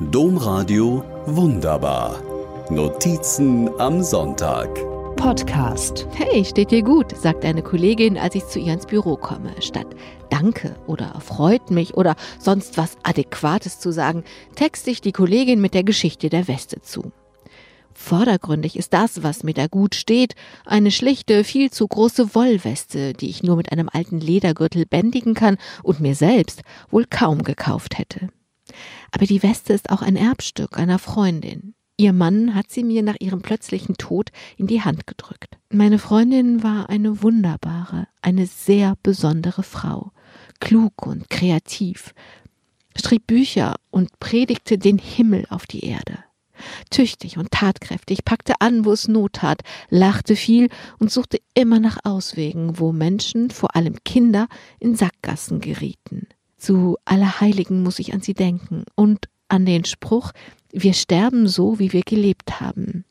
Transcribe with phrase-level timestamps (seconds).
[0.00, 2.20] Domradio Wunderbar.
[2.68, 4.68] Notizen am Sonntag.
[5.14, 6.08] Podcast.
[6.14, 9.54] Hey, steht dir gut, sagt eine Kollegin, als ich zu ihr ins Büro komme.
[9.60, 9.86] Statt
[10.30, 14.24] Danke oder freut mich oder sonst was Adäquates zu sagen,
[14.56, 17.12] texte ich die Kollegin mit der Geschichte der Weste zu.
[17.92, 20.34] Vordergründig ist das, was mir da gut steht,
[20.66, 25.56] eine schlichte, viel zu große Wollweste, die ich nur mit einem alten Ledergürtel bändigen kann
[25.84, 28.28] und mir selbst wohl kaum gekauft hätte.
[29.14, 31.74] Aber die Weste ist auch ein Erbstück einer Freundin.
[31.96, 35.56] Ihr Mann hat sie mir nach ihrem plötzlichen Tod in die Hand gedrückt.
[35.70, 40.10] Meine Freundin war eine wunderbare, eine sehr besondere Frau,
[40.58, 42.12] klug und kreativ,
[43.00, 46.18] schrieb Bücher und predigte den Himmel auf die Erde.
[46.90, 49.60] Tüchtig und tatkräftig, packte an, wo es Not tat,
[49.90, 54.48] lachte viel und suchte immer nach Auswegen, wo Menschen, vor allem Kinder,
[54.80, 56.23] in Sackgassen gerieten.
[56.64, 60.32] Zu Allerheiligen muss ich an sie denken und an den Spruch,
[60.72, 63.04] wir sterben so, wie wir gelebt haben.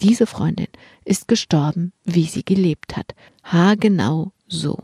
[0.00, 0.68] Diese Freundin
[1.04, 3.16] ist gestorben, wie sie gelebt hat.
[3.42, 4.78] Ha genau so.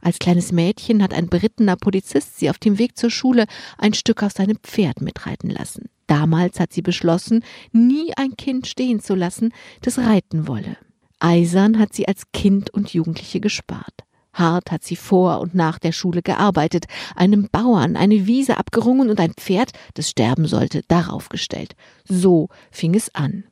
[0.00, 4.22] Als kleines Mädchen hat ein berittener Polizist sie auf dem Weg zur Schule ein Stück
[4.22, 5.88] auf seinem Pferd mitreiten lassen.
[6.06, 7.42] Damals hat sie beschlossen,
[7.72, 10.76] nie ein Kind stehen zu lassen, das reiten wolle.
[11.18, 14.04] Eisern hat sie als Kind und Jugendliche gespart.
[14.40, 19.20] Hart hat sie vor und nach der Schule gearbeitet, einem Bauern eine Wiese abgerungen und
[19.20, 21.76] ein Pferd, das sterben sollte, darauf gestellt.
[22.04, 23.44] So fing es an.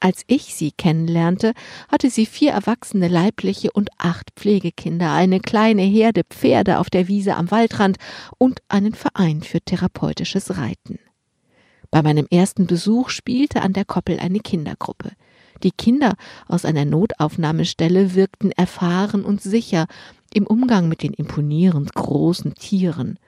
[0.00, 1.52] Als ich sie kennenlernte,
[1.88, 7.36] hatte sie vier erwachsene leibliche und acht Pflegekinder, eine kleine Herde Pferde auf der Wiese
[7.36, 7.98] am Waldrand
[8.36, 10.98] und einen Verein für therapeutisches Reiten.
[11.92, 15.12] Bei meinem ersten Besuch spielte an der Koppel eine Kindergruppe.
[15.62, 16.14] Die Kinder
[16.48, 19.86] aus einer Notaufnahmestelle wirkten erfahren und sicher
[20.34, 23.18] im Umgang mit den imponierend großen Tieren.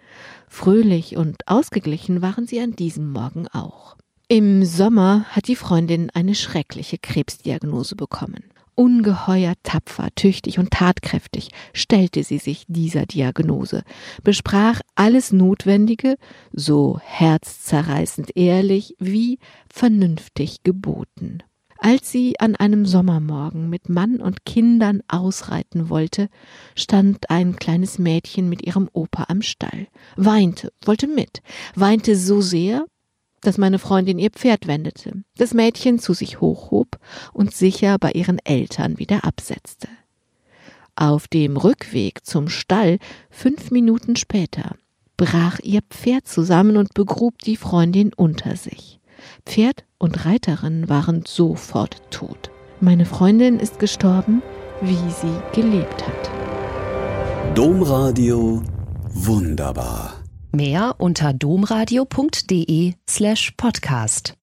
[0.49, 3.97] Fröhlich und ausgeglichen waren sie an diesem Morgen auch.
[4.29, 8.45] Im Sommer hat die Freundin eine schreckliche Krebsdiagnose bekommen.
[8.75, 13.83] Ungeheuer tapfer, tüchtig und tatkräftig stellte sie sich dieser Diagnose,
[14.25, 16.17] besprach alles Notwendige,
[16.53, 19.39] so herzzerreißend ehrlich wie
[19.73, 21.43] vernünftig geboten.
[21.87, 26.31] Als sie an einem Sommermorgen mit Mann und Kindern ausreiten wollte,
[26.75, 31.43] stand ein kleines Mädchen mit ihrem Opa am Stall, weinte, wollte mit,
[31.75, 32.87] weinte so sehr,
[33.43, 36.99] dass meine Freundin ihr Pferd wendete, das Mädchen zu sich hochhob
[37.35, 39.89] und sicher bei ihren Eltern wieder absetzte.
[40.97, 44.75] Auf dem Rückweg zum Stall, fünf Minuten später,
[45.19, 48.94] brach ihr Pferd zusammen und begrub die Freundin unter sich.
[49.47, 52.51] Pferd und Reiterin waren sofort tot.
[52.81, 54.43] Meine Freundin ist gestorben,
[54.81, 56.31] wie sie gelebt hat.
[57.55, 58.63] Domradio
[59.11, 60.15] wunderbar.
[60.53, 64.35] Mehr unter domradio.de slash podcast.